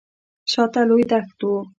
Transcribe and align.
شاته 0.51 0.81
لوی 0.89 1.03
دښت 1.11 1.39
و. 1.47 1.51